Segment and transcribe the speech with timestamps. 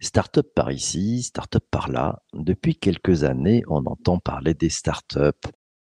[0.00, 2.22] Start-up par ici, start-up par là.
[2.32, 5.36] Depuis quelques années, on entend parler des start-up,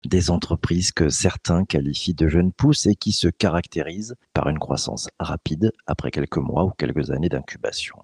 [0.05, 5.09] des entreprises que certains qualifient de jeunes pousses et qui se caractérisent par une croissance
[5.19, 7.97] rapide après quelques mois ou quelques années d'incubation.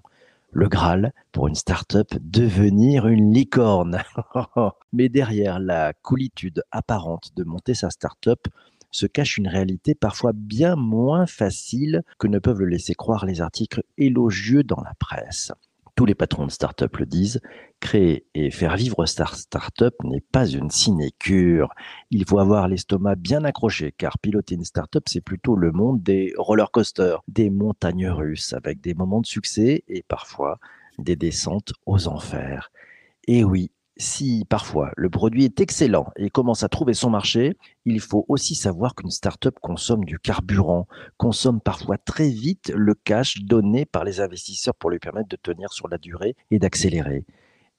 [0.51, 4.03] Le Graal pour une start-up, devenir une licorne.
[4.91, 8.49] Mais derrière la coolitude apparente de monter sa start-up
[8.91, 13.39] se cache une réalité parfois bien moins facile que ne peuvent le laisser croire les
[13.39, 15.53] articles élogieux dans la presse
[16.01, 17.41] tous les patrons de start-up le disent,
[17.79, 21.69] créer et faire vivre Star Startup n'est pas une sinécure.
[22.09, 26.33] Il faut avoir l'estomac bien accroché, car piloter une start-up, c'est plutôt le monde des
[26.39, 30.57] roller coasters, des montagnes russes, avec des moments de succès et parfois
[30.97, 32.71] des descentes aux enfers.
[33.27, 33.69] Et oui,
[34.01, 38.55] si parfois le produit est excellent et commence à trouver son marché, il faut aussi
[38.55, 40.87] savoir qu'une start-up consomme du carburant,
[41.17, 45.71] consomme parfois très vite le cash donné par les investisseurs pour lui permettre de tenir
[45.71, 47.25] sur la durée et d'accélérer.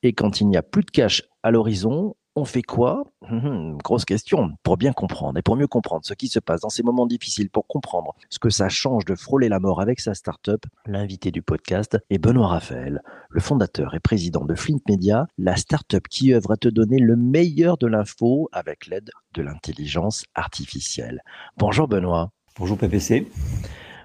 [0.03, 3.05] Et quand il n'y a plus de cash à l'horizon, on fait quoi?
[3.31, 4.53] Hum, Grosse question.
[4.63, 7.51] Pour bien comprendre et pour mieux comprendre ce qui se passe dans ces moments difficiles,
[7.51, 11.43] pour comprendre ce que ça change de frôler la mort avec sa start-up, l'invité du
[11.43, 16.53] podcast est Benoît Raphaël, le fondateur et président de Flint Media, la start-up qui œuvre
[16.53, 21.23] à te donner le meilleur de l'info avec l'aide de l'intelligence artificielle.
[21.59, 22.31] Bonjour Benoît.
[22.59, 23.31] Bonjour PPC.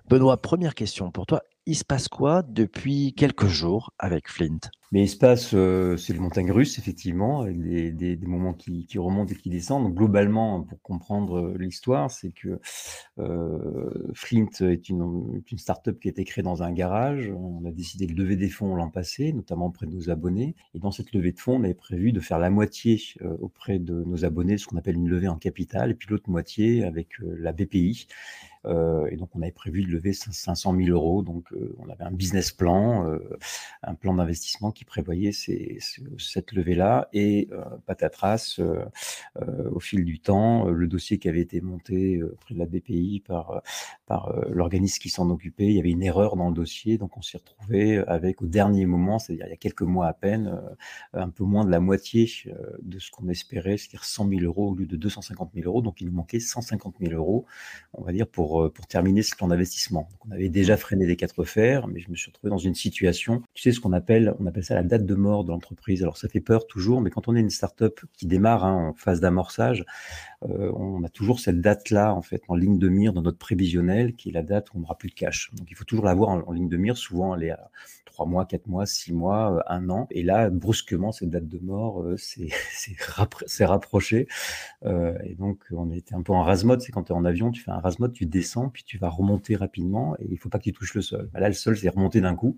[0.09, 1.41] Benoît, première question pour toi.
[1.69, 4.59] Il se passe quoi depuis quelques jours avec Flint?
[4.93, 9.33] Mais il se passe, euh, c'est les montagnes russes, effectivement, des, des, moments qui, remontent
[9.33, 9.93] et qui descendent.
[9.93, 12.61] Globalement, pour comprendre euh, l'histoire, c'est que
[13.19, 17.29] euh, Flint est une, une start-up qui a été créée dans un garage.
[17.35, 20.55] On a décidé de lever des fonds l'an passé, notamment auprès de nos abonnés.
[20.73, 22.97] Et dans cette levée de fonds, on avait prévu de faire la moitié
[23.41, 26.85] auprès de nos abonnés, ce qu'on appelle une levée en capital, et puis l'autre moitié
[26.85, 28.07] avec la BPI.
[28.67, 31.21] Euh, et donc, on avait prévu de lever 500 000 euros.
[31.23, 33.05] Donc, on avait un business plan,
[33.83, 37.09] un plan d'investissement qui prévoyait cette levée-là.
[37.13, 38.85] Et euh, patatras, euh,
[39.41, 43.23] euh, au fil du temps, le dossier qui avait été monté auprès de la BPI
[43.25, 43.61] par,
[44.05, 46.97] par l'organisme qui s'en occupait, il y avait une erreur dans le dossier.
[46.97, 50.13] Donc on s'est retrouvé avec au dernier moment, c'est-à-dire il y a quelques mois à
[50.13, 50.59] peine,
[51.13, 52.29] un peu moins de la moitié
[52.81, 55.81] de ce qu'on espérait, c'est-à-dire 100 000 euros au lieu de 250 000 euros.
[55.81, 57.45] Donc il nous manquait 150 000 euros,
[57.93, 60.09] on va dire, pour, pour terminer ce plan d'investissement.
[60.27, 63.41] on avait déjà freiné les quatre fers, mais je me suis retrouvé dans une situation,
[63.53, 66.01] tu sais ce qu'on appelle, on appelle la date de mort de l'entreprise.
[66.03, 68.93] Alors ça fait peur toujours, mais quand on est une startup qui démarre hein, en
[68.93, 69.85] phase d'amorçage,
[70.43, 74.15] euh, on a toujours cette date-là en fait en ligne de mire dans notre prévisionnel,
[74.15, 75.51] qui est la date où on n'aura plus de cash.
[75.53, 76.97] Donc il faut toujours l'avoir en, ligne de mire.
[76.97, 77.71] Souvent elle est à
[78.05, 80.07] trois mois, quatre mois, six mois, euh, un an.
[80.11, 84.27] Et là, brusquement, cette date de mort euh, c'est rapproché.
[84.85, 86.81] et donc on était un peu en rase-mode.
[86.81, 89.09] C'est quand tu es en avion, tu fais un rase-mode, tu descends, puis tu vas
[89.09, 91.29] remonter rapidement, et il faut pas que tu touches le sol.
[91.33, 92.57] Bah, là, le sol, c'est remonter d'un coup.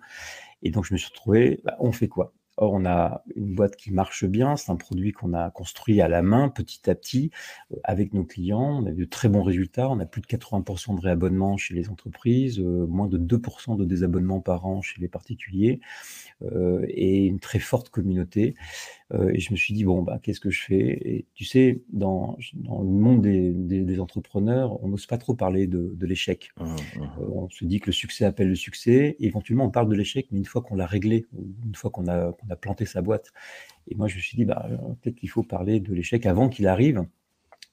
[0.64, 2.34] Et donc, je me suis retrouvé, bah, on fait quoi?
[2.62, 6.10] Or, on a une boîte qui marche bien, c'est un produit qu'on a construit à
[6.10, 7.32] la main petit à petit
[7.72, 8.84] euh, avec nos clients.
[8.84, 9.90] On a de très bons résultats.
[9.90, 13.86] On a plus de 80% de réabonnements chez les entreprises, euh, moins de 2% de
[13.86, 15.80] désabonnements par an chez les particuliers
[16.44, 18.56] euh, et une très forte communauté.
[19.14, 20.78] Euh, et je me suis dit, bon, bah, qu'est-ce que je fais?
[20.78, 25.34] Et tu sais, dans, dans le monde des, des, des entrepreneurs, on n'ose pas trop
[25.34, 26.52] parler de, de l'échec.
[26.60, 27.02] Mmh, mmh.
[27.02, 29.16] Euh, on se dit que le succès appelle le succès.
[29.20, 31.26] Et éventuellement, on parle de l'échec, mais une fois qu'on l'a réglé,
[31.66, 33.32] une fois qu'on a, qu'on a planté sa boîte.
[33.88, 34.70] Et moi, je me suis dit, bah,
[35.02, 37.04] peut-être qu'il faut parler de l'échec avant qu'il arrive.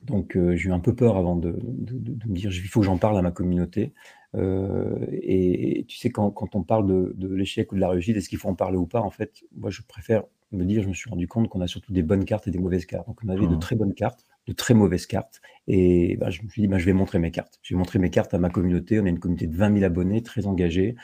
[0.02, 2.80] Donc, euh, j'ai eu un peu peur avant de, de, de, me dire, il faut
[2.80, 3.92] que j'en parle à ma communauté.
[4.34, 7.88] Euh, et, et, tu sais, quand, quand on parle de, de l'échec ou de la
[7.88, 9.00] réussite, est-ce qu'il faut en parler ou pas?
[9.00, 11.92] En fait, moi, je préfère me dire, je me suis rendu compte qu'on a surtout
[11.92, 13.06] des bonnes cartes et des mauvaises cartes.
[13.06, 13.58] Donc on avait de mmh.
[13.58, 15.40] très bonnes cartes, de très mauvaises cartes.
[15.66, 17.58] Et bah, je me suis dit, bah, je vais montrer mes cartes.
[17.62, 19.00] Je vais montrer mes cartes à ma communauté.
[19.00, 20.96] On a une communauté de 20 000 abonnés, très engagés.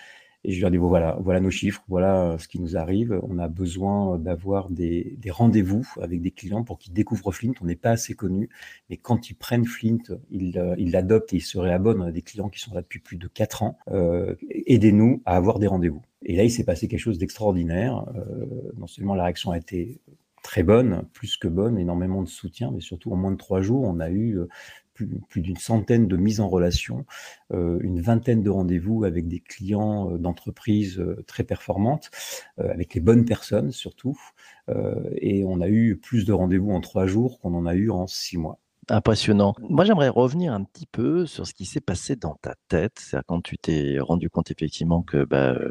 [0.45, 3.21] Et je leur dis, bon, voilà, voilà nos chiffres, voilà euh, ce qui nous arrive.
[3.23, 7.53] On a besoin d'avoir des, des rendez-vous avec des clients pour qu'ils découvrent Flint.
[7.61, 8.49] On n'est pas assez connu,
[8.91, 12.03] mais quand ils prennent Flint, ils euh, l'adoptent et ils se réabonnent.
[12.03, 13.79] On a des clients qui sont là depuis plus de 4 ans.
[13.93, 16.03] Euh, Aidez-nous à avoir des rendez-vous.
[16.25, 18.05] Et là, il s'est passé quelque chose d'extraordinaire.
[18.17, 20.01] Euh, non seulement la réaction a été
[20.43, 23.85] très bonne, plus que bonne, énormément de soutien, mais surtout en moins de trois jours,
[23.85, 24.49] on a eu euh,
[24.95, 27.07] plus, d'une centaine de mises en relation,
[27.53, 32.11] euh, une vingtaine de rendez-vous avec des clients d'entreprises très performantes,
[32.59, 34.19] avec les bonnes personnes surtout,
[35.17, 38.07] et on a eu plus de rendez-vous en trois jours qu'on en a eu en
[38.07, 38.62] six mois.
[38.89, 39.55] Impressionnant.
[39.61, 42.99] Moi, j'aimerais revenir un petit peu sur ce qui s'est passé dans ta tête.
[42.99, 45.71] C'est-à-dire quand tu t'es rendu compte effectivement que bah, euh,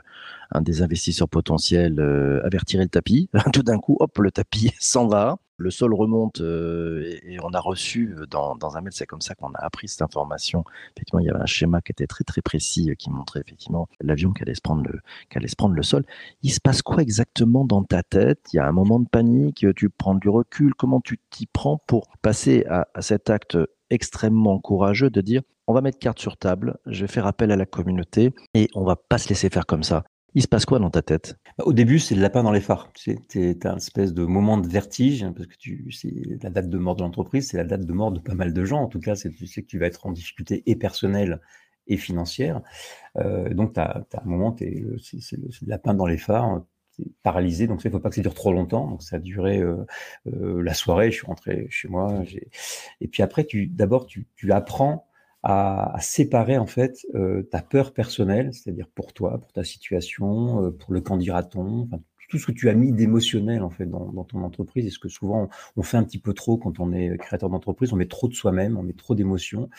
[0.52, 3.30] un des investisseurs potentiels euh, avait retiré le tapis.
[3.54, 5.40] Tout d'un coup, hop, le tapis s'en va.
[5.58, 9.60] Le sol remonte et, on a reçu dans, un mail, c'est comme ça qu'on a
[9.60, 10.64] appris cette information.
[10.96, 14.32] Effectivement, il y avait un schéma qui était très très précis qui montrait effectivement l'avion
[14.34, 15.00] qui allait se prendre le,
[15.30, 16.04] qui allait se prendre le sol.
[16.42, 18.40] Il se passe quoi exactement dans ta tête?
[18.54, 20.74] Il y a un moment de panique, tu prends du recul.
[20.76, 23.58] Comment tu t'y prends pour passer à, à cet acte
[23.90, 27.56] extrêmement courageux de dire on va mettre carte sur table, je vais faire appel à
[27.56, 30.04] la communauté et on va pas se laisser faire comme ça?
[30.34, 31.38] Il se passe quoi dans ta tête?
[31.58, 32.92] Bah, Au début, c'est le lapin dans les phares.
[32.96, 35.56] C'est un espèce de moment de vertige, hein, parce que
[35.92, 38.54] c'est la date de mort de l'entreprise, c'est la date de mort de pas mal
[38.54, 38.82] de gens.
[38.82, 41.42] En tout cas, tu sais que tu vas être en difficulté et personnelle
[41.88, 42.62] et financière.
[43.18, 46.62] Euh, donc, tu as, un moment, c'est le, lapin dans les phares,
[47.24, 47.68] paralysé.
[47.68, 48.88] Donc, il ne faut pas que ça dure trop longtemps.
[48.88, 49.86] Donc, ça a duré euh,
[50.28, 51.12] euh, la soirée.
[51.12, 52.24] Je suis rentré chez moi.
[53.02, 55.11] Et puis après, tu d'abord, tu, tu apprends
[55.44, 60.72] à, séparer en fait euh, ta peur personnelle, c'est-à-dire pour toi, pour ta situation, euh,
[60.72, 61.90] pour le candidaton,
[62.32, 64.88] tout ce que tu as mis d'émotionnel en fait dans, dans, ton entreprise.
[64.88, 67.92] est ce que souvent on, fait un petit peu trop quand on est créateur d'entreprise,
[67.92, 69.70] on met trop de soi-même, on met trop d'émotions.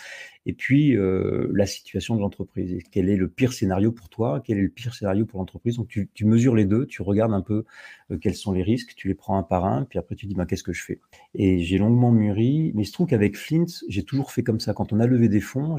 [0.44, 2.82] Et puis euh, la situation de l'entreprise.
[2.90, 4.42] Quel est le pire scénario pour toi?
[4.44, 5.76] Quel est le pire scénario pour l'entreprise?
[5.76, 7.64] Donc tu, tu, mesures les deux, tu regardes un peu
[8.10, 10.34] euh, quels sont les risques, tu les prends un par un, puis après tu dis
[10.34, 11.00] bah, qu'est-ce que je fais?
[11.34, 14.74] Et j'ai longuement mûri, mais il se trouve qu'avec Flint, j'ai toujours fait comme ça.
[14.74, 15.76] Quand on a levé des fonds,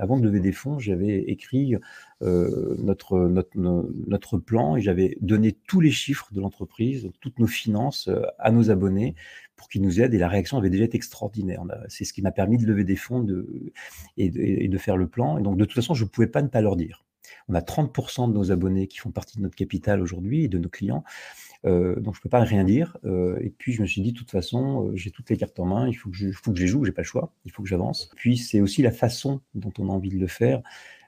[0.00, 1.76] avant de lever des fonds, j'avais écrit
[2.22, 7.46] euh, notre, notre, notre plan et j'avais donné tous les chiffres de l'entreprise, toutes nos
[7.46, 9.14] finances à nos abonnés
[9.56, 11.62] pour qu'ils nous aident et la réaction avait déjà été extraordinaire.
[11.88, 13.26] C'est ce qui m'a permis de lever des fonds
[14.16, 15.38] et, de, faire le plan.
[15.38, 17.04] Et donc de toute façon, je ne pouvais pas ne pas leur dire.
[17.48, 20.58] On a 30% de nos abonnés qui font partie de notre capital aujourd'hui et de
[20.58, 21.04] nos clients.
[21.64, 22.96] Euh, donc je peux pas rien dire.
[23.04, 25.58] Euh, et puis je me suis dit, de toute façon, euh, j'ai toutes les cartes
[25.58, 27.32] en main, il faut que je, faut que je les joue, j'ai pas le choix,
[27.44, 28.10] il faut que j'avance.
[28.16, 30.62] Puis c'est aussi la façon dont on a envie de le faire.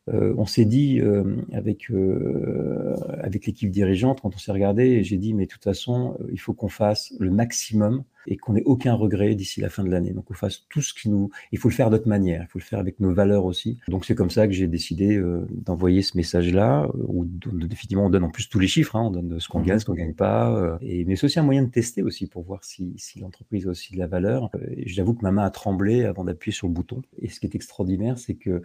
[0.08, 5.16] Euh, on s'est dit euh, avec euh, avec l'équipe dirigeante quand on s'est regardé, j'ai
[5.16, 8.94] dit mais de toute façon il faut qu'on fasse le maximum et qu'on ait aucun
[8.94, 10.12] regret d'ici la fin de l'année.
[10.12, 12.58] Donc on fasse tout ce qui nous, il faut le faire d'autre manière, il faut
[12.58, 13.78] le faire avec nos valeurs aussi.
[13.88, 15.20] Donc c'est comme ça que j'ai décidé
[15.50, 19.38] d'envoyer ce message-là où définitivement on donne en plus tous les chiffres, hein, on donne
[19.38, 20.78] ce qu'on gagne, ce qu'on gagne pas.
[20.82, 23.70] et mais c'est aussi un moyen de tester aussi pour voir si, si l'entreprise a
[23.70, 24.50] aussi de la valeur.
[24.84, 27.02] J'avoue que ma main a tremblé avant d'appuyer sur le bouton.
[27.22, 28.62] Et ce qui est extraordinaire, c'est que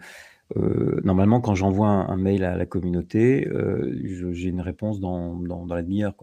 [0.56, 5.64] euh, normalement, quand j'envoie un, mail à la communauté, euh, j'ai une réponse dans, dans,
[5.64, 6.14] dans la demi-heure.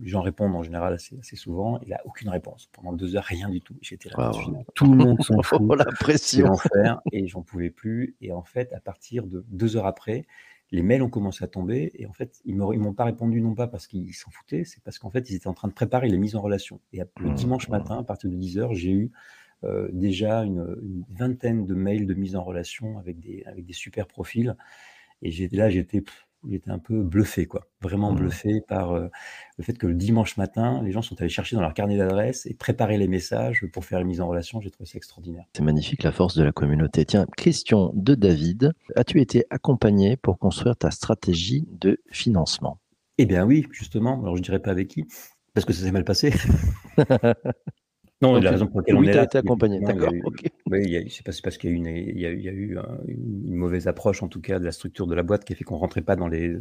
[0.00, 1.80] Les gens répondent en général assez, assez souvent.
[1.82, 2.68] Il n'a aucune réponse.
[2.72, 3.74] Pendant deux heures, rien du tout.
[3.80, 4.30] J'étais là.
[4.74, 5.60] Tout le monde s'en fout.
[5.76, 6.46] la pression.
[6.46, 8.16] l'enfer et j'en pouvais plus.
[8.20, 10.26] Et en fait, à partir de deux heures après,
[10.70, 11.90] les mails ont commencé à tomber.
[11.94, 14.82] Et en fait, ils ne m'ont pas répondu, non pas parce qu'ils s'en foutaient, c'est
[14.82, 16.80] parce qu'en fait, ils étaient en train de préparer les mises en relation.
[16.92, 17.34] Et le mmh.
[17.34, 19.10] dimanche matin, à partir de 10 heures, j'ai eu
[19.64, 20.76] euh, déjà une,
[21.10, 24.56] vingtaine de mails de mise en relation avec des, avec des super profils.
[25.22, 26.02] Et là, j'étais
[26.48, 27.66] j'étais un peu bluffé, quoi.
[27.80, 28.16] Vraiment mmh.
[28.16, 29.08] bluffé par euh,
[29.58, 32.46] le fait que le dimanche matin, les gens sont allés chercher dans leur carnet d'adresses
[32.46, 34.60] et préparer les messages pour faire la mise en relation.
[34.60, 35.44] J'ai trouvé ça extraordinaire.
[35.56, 37.04] C'est magnifique la force de la communauté.
[37.04, 38.72] Tiens, question de David.
[38.94, 42.78] As-tu été accompagné pour construire ta stratégie de financement?
[43.18, 44.20] Eh bien oui, justement.
[44.22, 45.04] Alors je dirais pas avec qui,
[45.54, 46.32] parce que ça s'est mal passé.
[48.22, 49.24] Non, la raison pour laquelle on est là.
[49.24, 50.10] été accompagné, d'accord.
[50.70, 52.78] Oui, c'est parce qu'il y a eu, une, il y a, il y a eu
[53.08, 55.64] une mauvaise approche, en tout cas, de la structure de la boîte qui a fait
[55.64, 56.56] qu'on rentrait pas dans, les,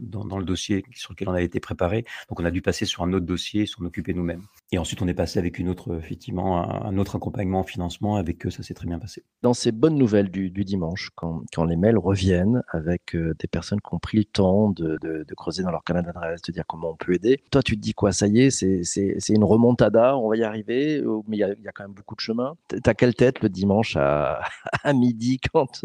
[0.00, 2.04] dans, dans, le dossier sur lequel on avait été préparé.
[2.30, 4.42] Donc, on a dû passer sur un autre dossier et s'en occuper nous-mêmes.
[4.72, 8.46] Et ensuite, on est passé avec une autre, effectivement, un, autre accompagnement en financement avec
[8.46, 8.50] eux.
[8.50, 9.22] Ça s'est très bien passé.
[9.42, 13.46] Dans ces bonnes nouvelles du, du dimanche, quand, quand, les mails reviennent avec euh, des
[13.46, 16.52] personnes qui ont pris le temps de, de, de creuser dans leur canal d'adresse, de
[16.52, 18.12] dire comment on peut aider, toi, tu te dis quoi?
[18.12, 20.93] Ça y est, c'est une remontada, on va y arriver
[21.28, 22.56] mais il y, a quand même beaucoup de chemin.
[22.82, 24.40] T'as quelle tête le dimanche à,
[24.82, 25.84] à midi quand,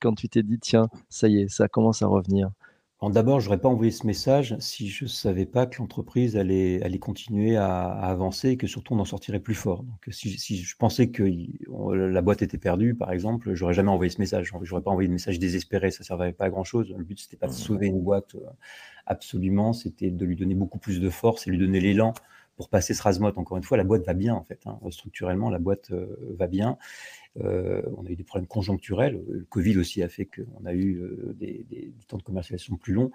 [0.00, 2.50] quand tu t'es dit, tiens, ça y est, ça commence à revenir?
[3.08, 6.82] D'abord, je n'aurais pas envoyé ce message si je ne savais pas que l'entreprise allait,
[6.82, 9.84] allait continuer à, avancer et que surtout on en sortirait plus fort.
[9.84, 11.24] Donc, si, si je pensais que
[11.94, 14.52] la boîte était perdue, par exemple, j'aurais jamais envoyé ce message.
[14.52, 16.92] Je n'aurais pas envoyé de message désespéré, ça ne servait pas à grand chose.
[16.94, 17.54] Le but, c'était pas de mmh.
[17.54, 18.40] sauver une boîte euh,
[19.06, 22.12] absolument, c'était de lui donner beaucoup plus de force et lui donner l'élan
[22.60, 23.38] pour passer ce.
[23.38, 24.60] Encore une fois, la boîte va bien en fait.
[24.66, 24.78] Hein.
[24.90, 26.76] Structurellement, la boîte euh, va bien.
[27.42, 29.18] Euh, on a eu des problèmes conjoncturels.
[29.30, 33.12] Le Covid aussi a fait qu'on a eu euh, des, temps de commercialisation plus longs.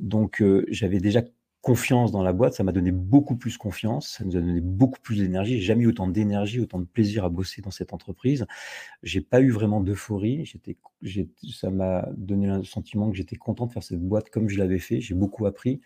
[0.00, 1.22] donc, j'avais déjà
[1.62, 5.00] confiance dans la boîte, ça m'a donné beaucoup plus confiance, ça nous a donné beaucoup
[5.00, 5.58] plus d'énergie.
[5.58, 8.46] J'ai jamais eu autant d'énergie, autant de plaisir à bosser dans cette entreprise.
[9.04, 10.44] J'ai pas eu vraiment d'euphorie.
[10.44, 10.76] J'étais,
[11.52, 14.80] ça m'a donné le sentiment que j'étais content de faire cette boîte comme je l'avais
[14.80, 15.00] fait.
[15.00, 15.80] J'ai beaucoup appris.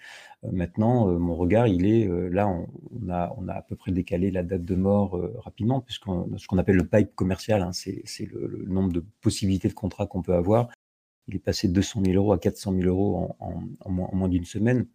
[0.44, 2.48] Euh, maintenant, euh, mon regard, il est euh, là.
[2.48, 6.06] On, a, on a à peu près décalé la date de mort rapidement, puisque
[6.38, 8.02] ce qu'on appelle le pipe commercial, hein, c'est,
[8.32, 10.70] le, nombre de possibilités de contrats qu'on peut avoir.
[11.28, 14.86] Il est passé de 200 000 euros à 400 000 euros en moins d'une semaine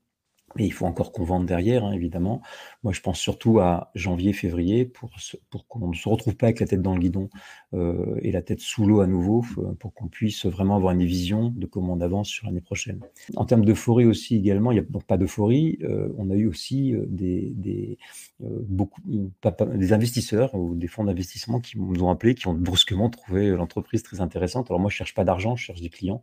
[0.56, 2.42] Mais il faut encore qu'on vende derrière, hein, évidemment.
[2.84, 5.12] Moi, je pense surtout à janvier, février, pour,
[5.50, 7.30] pour qu'on ne se retrouve pas avec la tête dans le guidon
[7.74, 9.46] euh, et la tête sous l'eau à nouveau,
[9.80, 13.02] pour qu'on puisse vraiment avoir une vision de comment on avance sur l'année prochaine.
[13.36, 15.78] En termes d'euphorie aussi, également, il n'y a donc pas d'euphorie.
[15.84, 17.98] Euh, on a eu aussi euh, des, des,
[18.40, 19.02] beaucoup,
[19.76, 24.04] des investisseurs ou des fonds d'investissement qui nous ont appelés, qui ont brusquement trouvé l'entreprise
[24.04, 24.70] très intéressante.
[24.70, 26.22] Alors moi, je cherche pas d'argent, je cherche des clients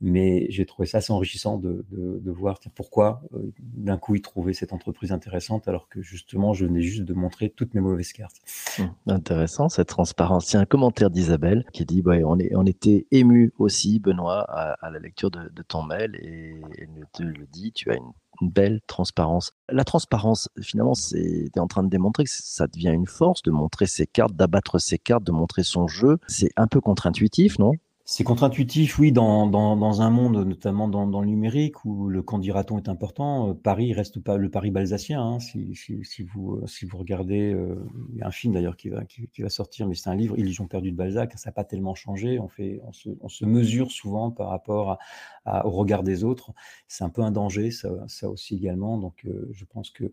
[0.00, 4.52] mais j'ai trouvé ça assez enrichissant de, de, voir pourquoi euh, d'un coup ils trouvaient
[4.52, 8.36] cette entreprise intéressante alors que justement je venais juste de montrer toutes mes mauvaises cartes.
[8.78, 10.52] Hum, intéressant cette transparence.
[10.52, 13.98] Il y a un commentaire d'Isabelle qui dit ouais, on, est, on était ému aussi,
[13.98, 18.12] Benoît, à, la lecture de, ton mail et elle te le dit, tu as une
[18.40, 19.52] belle transparence.
[19.68, 23.86] La transparence, finalement, c'est en train de démontrer que ça devient une force de montrer
[23.86, 26.18] ses cartes, d'abattre ses cartes, de montrer son jeu.
[26.26, 27.72] C'est un peu contre-intuitif, non?
[28.12, 32.88] C'est contre-intuitif, oui, dans, dans, un monde, notamment dans, le numérique, où le candidaton est
[32.88, 33.50] important.
[33.50, 35.22] Euh, Paris reste pas le Paris balsacien.
[35.22, 35.76] Hein, si,
[36.24, 37.76] vous, euh, si vous regardez, euh,
[38.12, 40.36] il y a un film d'ailleurs qui va, qui, va sortir, mais c'est un livre,
[40.36, 41.38] Illusion perdue de Balzac.
[41.38, 42.40] Ça n'a pas tellement changé.
[42.40, 44.98] On, fait, on, se, mesure souvent par rapport
[45.46, 46.50] au regard des autres.
[46.88, 48.98] C'est un peu un danger, ça, aussi également.
[48.98, 50.10] Donc, je pense que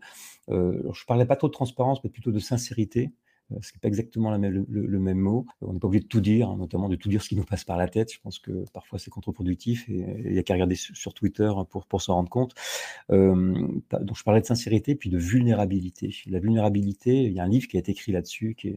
[0.48, 3.10] je parlais pas trop de transparence, mais plutôt de sincérité.
[3.52, 5.46] Euh, ce n'est pas exactement le, même mot.
[5.62, 7.44] On n'est pas obligé de tout dire, hein, notamment de tout dire ce qui nous
[7.44, 8.12] passe par la tête.
[8.12, 11.86] Je pense que parfois c'est contre-productif et il n'y a qu'à regarder sur, Twitter pour,
[11.86, 12.54] pour s'en rendre compte.
[13.10, 13.54] Euh,
[14.00, 16.14] donc je parlais de sincérité puis de vulnérabilité.
[16.26, 18.76] La vulnérabilité, il y a un livre qui a été écrit là-dessus qui,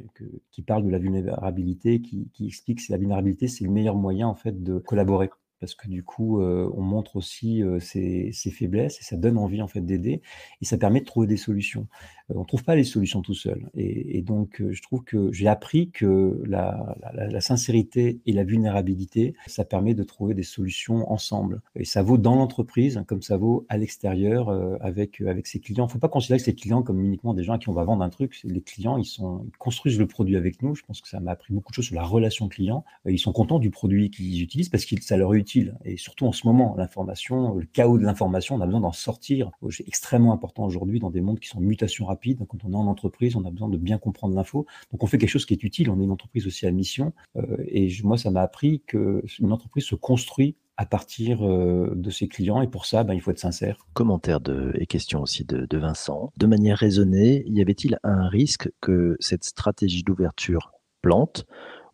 [0.51, 4.28] qui, parle de la vulnérabilité, qui, qui explique que la vulnérabilité c'est le meilleur moyen
[4.28, 5.30] en fait de collaborer
[5.62, 9.62] parce que du coup, euh, on montre aussi euh, ses, faiblesses et ça donne envie
[9.62, 10.22] en fait d'aider
[10.60, 11.88] et ça permet de trouver des solutions.
[12.32, 13.70] Euh, on ne trouve pas les solutions tout seul.
[13.75, 16.96] Et, donc, je trouve que j'ai appris que la,
[17.41, 21.62] sincérité et la vulnérabilité, ça permet de trouver des solutions ensemble.
[21.75, 24.50] Et ça vaut dans l'entreprise hein, comme ça vaut à l'extérieur
[24.82, 25.86] avec, avec ses clients.
[25.86, 27.84] Il ne faut pas considérer ses clients comme uniquement des gens à qui on va
[27.84, 28.39] vendre un truc.
[28.44, 30.74] Les clients, ils, sont, ils construisent le produit avec nous.
[30.74, 32.84] Je pense que ça m'a appris beaucoup de choses sur la relation client.
[33.06, 35.50] Ils sont contents du produit qu'ils utilisent parce que ça leur est utile
[35.86, 39.51] et surtout en ce moment, l'information, le chaos de l'information, on a besoin d'en sortir.
[39.70, 42.39] C'est extrêmement important aujourd'hui dans des mondes qui sont en mutation rapide.
[42.48, 44.65] Quand on est en entreprise, on a besoin de bien comprendre l'info.
[44.91, 45.89] Donc on fait quelque chose qui est utile.
[45.89, 47.13] On est une entreprise aussi à mission.
[47.36, 52.27] Euh, et moi, ça m'a appris qu'une entreprise se construit à partir euh, de ses
[52.27, 52.62] clients.
[52.62, 53.77] Et pour ça, ben, il faut être sincère.
[53.93, 54.39] Commentaire
[54.75, 56.31] et question aussi de Vincent.
[56.38, 61.46] De manière raisonnée, y avait-il un risque que cette stratégie d'ouverture plante?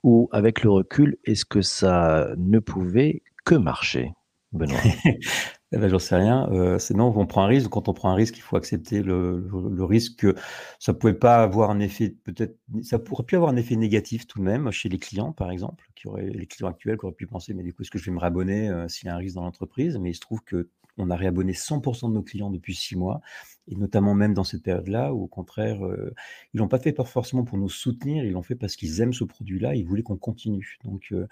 [0.04, 4.14] Ou avec le recul, est-ce que ça ne pouvait que marcher,
[4.52, 4.78] Benoît?
[5.74, 6.50] Eh ben, j'en sais rien.
[6.54, 7.70] Euh, c'est non, on prend un risque.
[7.70, 9.46] Quand on prend un risque, il faut accepter le,
[9.84, 10.36] risque que
[10.80, 14.40] ça pouvait pas avoir un effet, peut-être, ça pourrait pu avoir un effet négatif tout
[14.40, 17.28] de même chez les clients, par exemple, qui auraient, les clients actuels qui auraient pu
[17.28, 19.18] penser, mais du coup, est-ce que je vais me réabonner euh, s'il y a un
[19.18, 19.98] risque dans l'entreprise?
[19.98, 23.20] Mais il se trouve que on a réabonné 100% de nos clients depuis six mois,
[23.68, 26.14] et notamment même dans cette période-là, où au contraire, euh,
[26.54, 29.24] ils l'ont pas fait forcément pour nous soutenir, ils l'ont fait parce qu'ils aiment ce
[29.24, 30.78] produit-là, ils voulaient qu'on continue.
[30.84, 31.28] Donc euh,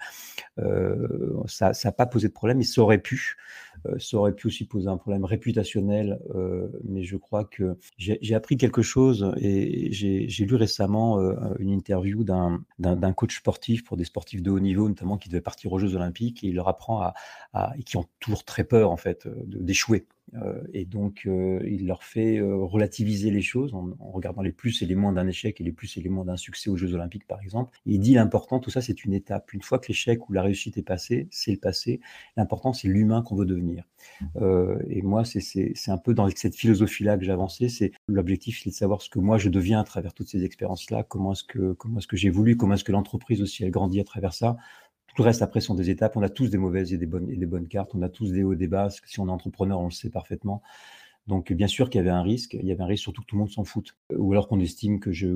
[0.58, 3.36] euh, ça n'a pas posé de problème, et ça aurait pu,
[3.98, 6.18] ça aurait pu aussi poser un problème réputationnel,
[6.84, 11.20] mais je crois que j'ai appris quelque chose, et j'ai lu récemment
[11.58, 15.72] une interview d'un coach sportif pour des sportifs de haut niveau, notamment qui devaient partir
[15.72, 17.14] aux Jeux Olympiques, et il leur apprend à
[17.78, 20.06] et qui ont toujours très peur en fait d'échouer.
[20.34, 24.82] Euh, et donc, euh, il leur fait euh, relativiser les choses en, regardant les plus
[24.82, 26.94] et les moins d'un échec et les plus et les moins d'un succès aux Jeux
[26.94, 27.78] Olympiques, par exemple.
[27.86, 29.52] il dit l'important, tout ça, c'est une étape.
[29.52, 32.00] Une fois que l'échec ou la réussite est passé, c'est le passé.
[32.36, 33.84] L'important, c'est l'humain qu'on veut devenir.
[34.90, 37.68] et moi, c'est un peu dans cette philosophie-là que j'ai avancé.
[37.68, 41.04] C'est l'objectif, c'est de savoir ce que moi je deviens à travers toutes ces expériences-là.
[41.04, 44.34] Comment est-ce que comment est-ce que Comment est-ce que l'entreprise aussi elle grandit à travers
[44.34, 44.56] ça?
[45.16, 46.16] Tout le reste, après, sont des étapes.
[46.16, 47.92] On a tous des mauvaises et des bonnes, cartes.
[47.94, 48.90] On a tous des hauts et des bas.
[48.90, 50.62] Si on est entrepreneur, on le sait parfaitement.
[51.26, 52.52] Donc, bien sûr qu'il y avait un risque.
[52.52, 53.96] Il y avait un risque, surtout que tout le monde s'en fout.
[54.14, 55.28] Ou alors qu'on estime que je,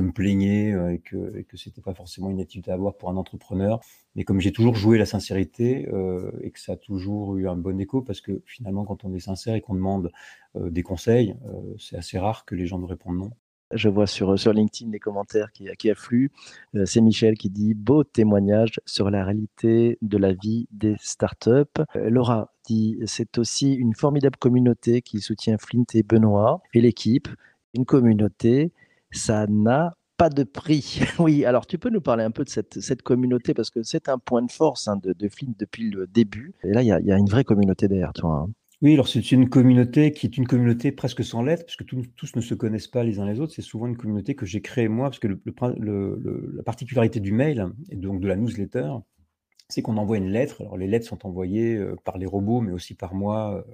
[0.00, 3.10] me plaignais euh, et que, et que c'était pas forcément une attitude à avoir pour
[3.10, 3.80] un entrepreneur.
[4.16, 7.56] Mais comme j'ai toujours joué la sincérité euh, et que ça a toujours eu un
[7.56, 10.10] bon écho, parce que finalement, quand on est sincère et qu'on demande
[10.56, 11.36] euh, des conseils,
[11.78, 13.30] c'est assez rare que les gens nous répondent non.
[13.72, 16.30] Je vois sur, LinkedIn les commentaires qui, affluent.
[16.74, 21.64] Euh, c'est Michel qui dit Beau témoignage sur la réalité de la vie des startups.
[21.96, 27.28] Euh, Laura dit C'est aussi une formidable communauté qui soutient Flint et Benoît et l'équipe.
[27.74, 28.72] Une communauté,
[29.10, 31.00] ça n'a pas de prix.
[31.18, 34.18] oui, alors tu peux nous parler un peu de cette, communauté parce que c'est un
[34.18, 36.54] point de force hein, de, Flint depuis le début.
[36.64, 38.46] Et là, il y a, y a, une vraie communauté derrière toi.
[38.46, 38.52] Hein.
[38.80, 42.40] Oui, alors c'est une communauté qui est une communauté presque sans lettres, puisque tous ne
[42.40, 43.52] se connaissent pas les uns les autres.
[43.52, 47.96] C'est souvent une communauté que j'ai créée moi, parce que la particularité du mail et
[47.96, 48.92] donc de la newsletter,
[49.68, 50.60] c'est qu'on envoie une lettre.
[50.60, 53.64] Alors les lettres sont envoyées par les robots, mais aussi par moi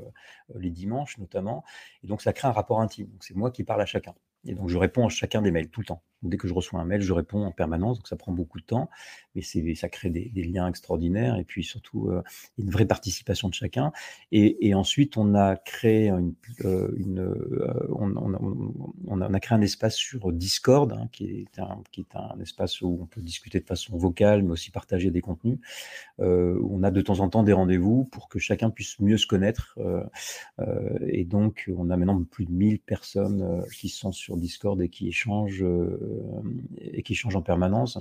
[0.54, 1.64] les dimanches notamment.
[2.02, 3.10] Et donc ça crée un rapport intime.
[3.20, 4.14] C'est moi qui parle à chacun.
[4.46, 6.02] Et donc je réponds à chacun des mails tout le temps.
[6.28, 7.98] Dès que je reçois un mail, je réponds en permanence.
[7.98, 8.90] Donc ça prend beaucoup de temps,
[9.34, 12.10] mais ça crée des, liens extraordinaires et puis surtout
[12.58, 13.92] une vraie participation de chacun.
[14.32, 16.32] Et, ensuite on a créé un
[19.60, 23.60] espace sur Discord hein, qui est un qui est un espace où on peut discuter
[23.60, 25.58] de façon vocale, mais aussi partager des contenus.
[26.20, 29.26] Euh, on a de temps en temps des rendez-vous pour que chacun puisse mieux se
[29.26, 29.74] connaître.
[29.78, 30.02] Euh,
[30.60, 34.88] euh, et donc, on a maintenant plus de 1000 personnes qui sont sur Discord et
[34.88, 35.64] qui échangent,
[36.80, 37.98] et qui échangent en permanence.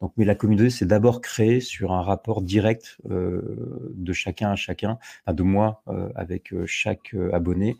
[0.00, 4.98] Donc, mais la communauté, c'est d'abord créé sur un rapport direct de chacun à chacun,
[5.26, 5.82] de moi
[6.14, 7.76] avec chaque abonné.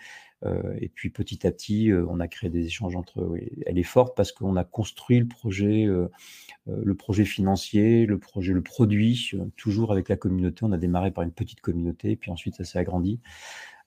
[0.80, 3.38] et puis petit à petit, on a créé des échanges entre eux.
[3.66, 5.86] Elle est forte parce qu'on a construit le projet
[6.68, 10.64] euh, le projet financier, le projet, le produit, euh, toujours avec la communauté.
[10.64, 13.20] On a démarré par une petite communauté, puis ensuite ça s'est agrandi.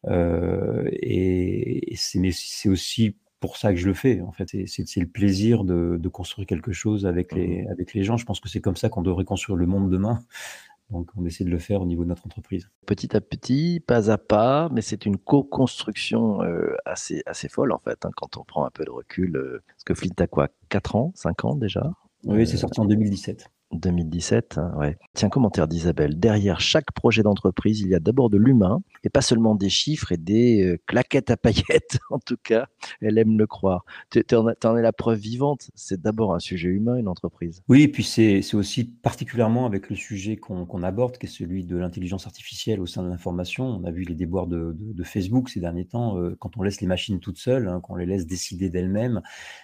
[0.08, 4.22] Euh, et, c'est aussi pour ça que je le fais.
[4.22, 7.72] En fait, c'est le plaisir de, construire quelque chose avec les, mmh.
[7.72, 8.17] avec les gens.
[8.17, 10.22] Je pense que c'est comme ça qu'on devrait construire le monde demain.
[10.89, 12.67] Donc, on essaie de le faire au niveau de notre entreprise.
[12.88, 16.39] Petit à petit, pas à pas, mais c'est une co-construction
[16.84, 19.62] assez, assez folle, en fait, hein, quand on prend un peu de recul.
[19.67, 21.91] parce que Flint a quoi 4 ans 5 ans déjà?
[22.24, 23.51] Oui, c'est sorti en 2017.
[23.73, 24.97] 2017, hein, ouais.
[25.13, 26.19] Tiens, commentaire d'Isabelle.
[26.19, 30.11] Derrière chaque projet d'entreprise, il y a d'abord de l'humain et pas seulement des chiffres
[30.11, 31.99] et des euh, claquettes à paillettes.
[32.09, 32.67] en tout cas,
[33.01, 33.85] elle aime le croire.
[34.09, 35.69] Tu en, es la preuve vivante.
[35.75, 37.61] C'est d'abord un sujet humain, une entreprise.
[37.69, 41.77] Oui, et puis c'est aussi particulièrement avec le sujet qu'on aborde, qui est celui de
[41.77, 43.65] l'intelligence artificielle au sein de l'information.
[43.65, 46.17] On a vu les déboires de, Facebook ces derniers temps.
[46.17, 49.21] Euh, quand on laisse les machines toutes seules, hein, qu'on les laisse décider d'elles-mêmes,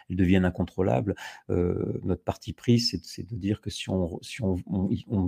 [0.10, 1.16] elles deviennent incontrôlables.
[1.50, 4.58] Euh, notre parti pris, c'est de dire que si on si on,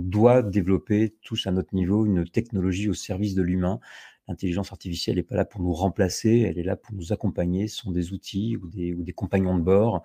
[0.00, 3.80] doit développer tous à notre niveau une technologie au service de l'humain.
[4.28, 7.66] L'intelligence artificielle n'est pas là pour nous remplacer, elle est là pour nous accompagner.
[7.66, 10.02] Ce sont des outils ou des, ou des compagnons de bord.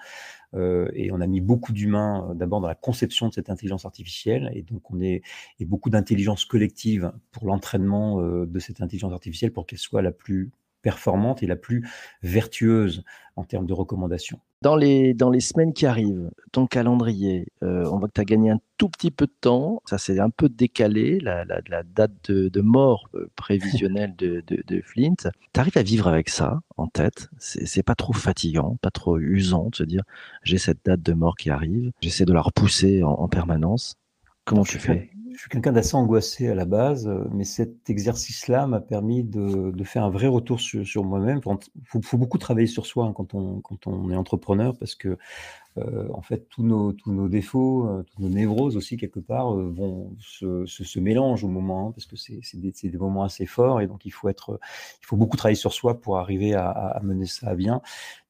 [0.54, 3.86] Euh, et on a mis beaucoup d'humains euh, d'abord dans la conception de cette intelligence
[3.86, 4.50] artificielle.
[4.54, 5.24] Et donc, on est
[5.60, 10.12] et beaucoup d'intelligence collective pour l'entraînement euh, de cette intelligence artificielle pour qu'elle soit la
[10.12, 10.52] plus
[10.84, 11.90] performante et la plus
[12.22, 13.04] vertueuse
[13.36, 14.40] en termes de recommandations.
[14.62, 18.26] Dans les, dans les semaines qui arrivent, ton calendrier, euh, on voit que tu as
[18.26, 19.82] gagné un tout petit peu de temps.
[19.86, 25.16] Ça s'est un peu décalé, la, la, date de, mort euh, prévisionnelle de, de, Flint.
[25.16, 27.30] Tu arrives à vivre avec ça en tête.
[27.40, 30.04] C'est pas trop fatigant, pas trop usant de se dire
[30.44, 31.92] j'ai cette date de mort qui arrive.
[32.02, 33.98] J'essaie de la repousser en, permanence.
[34.46, 35.10] Comment tu fais?
[35.34, 39.84] Je suis quelqu'un d'assez angoissé à la base, euh, mais cet exercice-là m'a permis de,
[39.84, 41.42] faire un vrai retour sur, moi-même.
[41.46, 45.18] Il faut, beaucoup travailler sur soi hein, quand, on, quand on est entrepreneur parce que
[45.78, 46.94] en fait, tous nos,
[47.28, 51.92] défauts, euh, toutes nos névroses aussi, quelque part, euh, vont se, mélangent au moment, hein,
[51.92, 54.60] parce que c'est des, moments assez forts, et donc il faut, être,
[55.02, 57.82] il faut beaucoup travailler sur soi pour arriver à, mener ça à bien.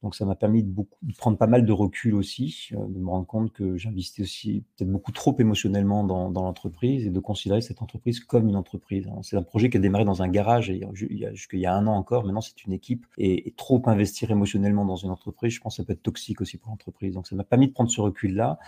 [0.01, 0.73] Donc ça m'a permis de,
[1.17, 5.13] prendre pas mal de recul aussi, de me rendre compte que j'investis aussi peut-être beaucoup
[5.13, 9.07] trop émotionnellement dans, l'entreprise et de considérer cette entreprise comme une entreprise.
[9.07, 9.19] Hein.
[9.21, 11.95] C'est un projet qui a démarré dans un garage et jusqu'il y a un an
[11.95, 12.25] encore.
[12.25, 15.85] Maintenant, c'est une équipe et, trop investir émotionnellement dans une entreprise, je pense que ça
[15.85, 17.15] peut être toxique aussi pour l'entreprise.
[17.33, 18.59] Ça m'a permis de prendre ce recul-là.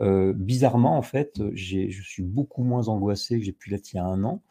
[0.00, 3.98] Euh, bizarrement, en fait, je suis beaucoup moins angoissé que j'ai pu l'être il y
[3.98, 4.42] a un an.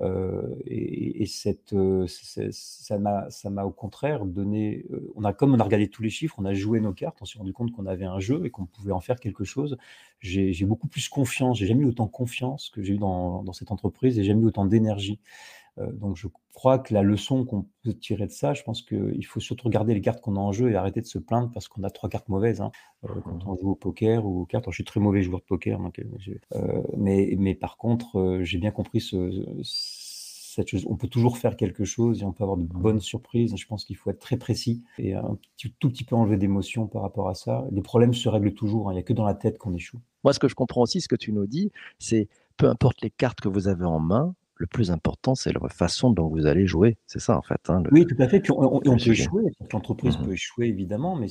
[0.00, 4.86] Euh, et, cette, euh, ça m'a au contraire donné.
[5.14, 7.24] on a, comme on a regardé tous les chiffres, on a joué nos cartes, on
[7.24, 9.76] s'est rendu compte qu'on avait un jeu et qu'on pouvait en faire quelque chose.
[10.20, 13.70] J'ai beaucoup plus confiance, j'ai jamais eu autant confiance que j'ai eu dans, dans cette
[13.70, 15.18] entreprise et j'ai jamais eu autant d'énergie.
[15.78, 19.24] Euh, donc je crois que la leçon qu'on peut tirer de ça, je pense qu'il
[19.24, 21.68] faut surtout regarder les cartes qu'on a en jeu et arrêter de se plaindre parce
[21.68, 22.60] qu'on a trois cartes mauvaises.
[22.60, 22.70] Hein.
[23.04, 25.46] Euh, quand on joue au poker ou aux cartes, je suis très mauvais joueur de
[25.46, 25.80] poker,
[26.54, 29.46] euh, mais, mais par contre, j'ai bien compris ce,
[30.50, 30.86] cette chose.
[30.88, 33.54] On peut toujours faire quelque chose et on peut avoir de bonnes surprises.
[33.56, 37.02] Je pense qu'il faut être très précis et un tout petit peu enlever d'émotion par
[37.02, 37.66] rapport à ça.
[37.70, 38.88] Les problèmes se règlent toujours.
[38.88, 38.92] Hein.
[38.92, 40.00] Il n'y a que dans la tête qu'on échoue.
[40.24, 43.10] Moi, ce que je comprends aussi, ce que tu nous dis, c'est peu importe les
[43.10, 46.66] cartes que vous avez en main, le plus important, c'est la façon dont vous allez
[46.66, 46.98] jouer.
[47.06, 47.70] C'est ça, en fait.
[47.70, 48.40] Hein, oui, tout à fait.
[48.40, 49.44] Puis on, peut échouer.
[49.72, 51.28] L'entreprise mmh peut échouer, évidemment, mais,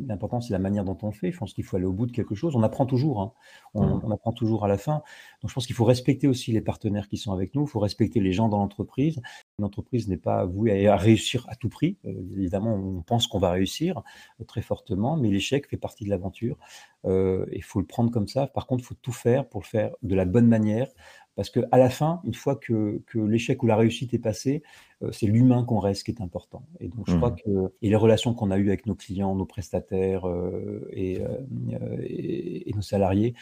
[0.00, 1.30] l'important, c'est la manière dont on fait.
[1.30, 2.56] Je pense qu'il faut aller au bout de quelque chose.
[2.56, 3.20] On apprend toujours.
[3.20, 3.32] Hein.
[3.74, 4.00] On, mmh.
[4.04, 5.02] on, apprend toujours à la fin.
[5.42, 7.64] Donc, je pense qu'il faut respecter aussi les partenaires qui sont avec nous.
[7.64, 9.20] Il faut respecter les gens dans l'entreprise.
[9.58, 11.98] L'entreprise n'est pas vouée à, réussir à tout prix.
[12.06, 14.02] Euh, évidemment, on pense qu'on va réussir
[14.40, 16.56] euh, très fortement, mais l'échec fait partie de l'aventure.
[17.04, 18.46] Euh, il faut le prendre comme ça.
[18.46, 20.88] Par contre, il faut tout faire pour le faire de la bonne manière,
[21.36, 24.62] Parce que à la fin, une fois que, que l'échec ou la réussite est passé,
[25.02, 26.64] euh, c'est l'humain qu'on reste qui est important.
[26.80, 27.36] Et donc, je crois mmh.
[27.44, 31.20] que et les relations qu'on a eues avec nos clients, nos prestataires euh, et,
[32.02, 33.34] et, nos salariés,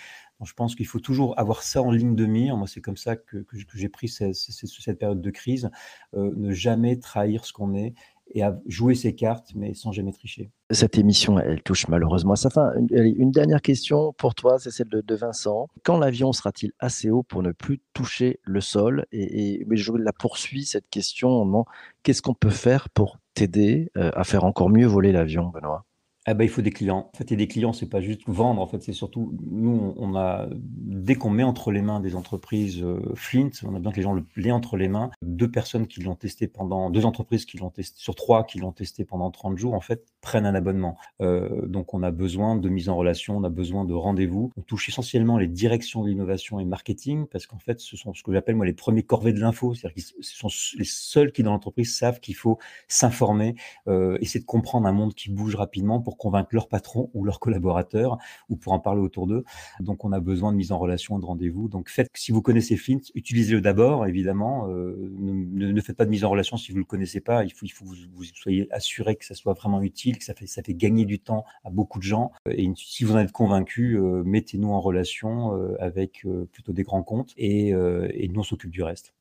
[0.42, 2.56] je pense qu'il faut toujours avoir ça en ligne de mire.
[2.56, 5.70] Moi, c'est comme ça que, que, j'ai pris cette, cette, période de crise.
[6.14, 7.94] ne jamais trahir ce qu'on est
[8.34, 10.50] et à jouer ses cartes, mais sans jamais tricher.
[10.70, 12.72] Cette émission, elle touche malheureusement à sa fin.
[12.90, 15.68] Une, dernière question pour toi, c'est celle de, Vincent.
[15.84, 20.12] Quand l'avion sera-t-il assez haut pour ne plus toucher le sol et, mais je la
[20.12, 21.64] poursuis, cette question.
[22.02, 25.84] Qu'est-ce qu'on peut faire pour t'aider euh, à faire encore mieux voler l'avion, Benoît?
[26.24, 27.10] Ah bah, il faut des clients.
[27.12, 28.62] En fait, et des clients, c'est pas juste vendre.
[28.62, 32.80] En fait, c'est surtout nous, on a dès qu'on met entre les mains des entreprises
[32.82, 35.10] euh, Flint, on a besoin que les gens l'aient entre les mains.
[35.22, 38.70] Deux personnes qui l'ont testé pendant deux entreprises qui l'ont testé sur trois qui l'ont
[38.70, 40.96] testé pendant 30 jours, en fait, prennent un abonnement.
[41.20, 44.52] Euh, donc, on a besoin de mise en relation, on a besoin de rendez-vous.
[44.56, 48.22] On touche essentiellement les directions de l'innovation et marketing parce qu'en fait, ce sont ce
[48.22, 51.50] que j'appelle moi les premiers corvées de l'info, c'est-à-dire ce sont les seuls qui dans
[51.50, 53.56] l'entreprise savent qu'il faut s'informer,
[53.88, 57.40] euh, essayer de comprendre un monde qui bouge rapidement pour convaincre leur patron ou leurs
[57.40, 59.44] collaborateurs ou pour en parler autour d'eux.
[59.80, 61.68] Donc, on a besoin de mise en relation, de rendez-vous.
[61.68, 64.68] Donc, faites, si vous connaissez Flint, utilisez-le d'abord, évidemment.
[64.68, 67.44] Euh, ne, faites pas de mise en relation si vous ne le connaissez pas.
[67.44, 70.34] Il faut, il faut que vous, soyez assuré que ça soit vraiment utile, que ça
[70.34, 72.32] fait, ça fait gagner du temps à beaucoup de gens.
[72.50, 77.02] Et si vous en êtes convaincu, euh, mettez-nous en relation euh, avec plutôt des grands
[77.02, 79.14] comptes et, et nous, on s'occupe du reste.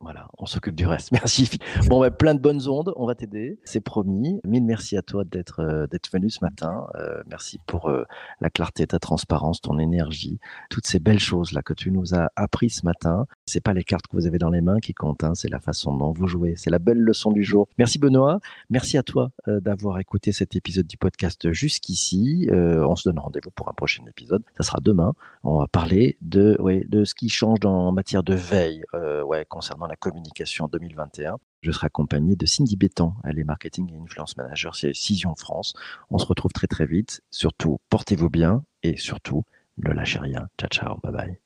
[0.00, 1.10] Voilà, on s'occupe du reste.
[1.12, 1.48] Merci.
[1.88, 4.40] Bon, plein de bonnes ondes, on va t'aider, c'est promis.
[4.44, 6.86] Mille merci à toi d'être euh, venu ce matin.
[6.96, 8.04] Euh, merci pour euh,
[8.40, 12.30] la clarté, ta transparence, ton énergie, toutes ces belles choses là que tu nous as
[12.36, 13.26] appris ce matin.
[13.46, 15.60] C'est pas les cartes que vous avez dans les mains qui comptent, hein, c'est la
[15.60, 16.54] façon dont vous jouez.
[16.56, 17.66] C'est la belle leçon du jour.
[17.78, 18.40] Merci Benoît.
[18.68, 22.48] Merci à toi d'avoir écouté cet épisode du podcast jusqu'ici.
[22.52, 24.42] on se donne rendez-vous pour un prochain épisode.
[24.56, 25.14] Ça sera demain.
[25.42, 28.84] On va parler de ouais, de ce qui change dans, en matière de veille,
[29.24, 31.38] ouais, concernant la communication 2021.
[31.62, 35.74] Je serai accompagné de Cindy Bétan, elle est marketing et influence manager chez Cision France.
[36.10, 37.22] On se retrouve très très vite.
[37.30, 39.44] Surtout, portez-vous bien et surtout,
[39.78, 40.48] ne lâchez rien.
[40.58, 41.38] Ciao, ciao, bye bye.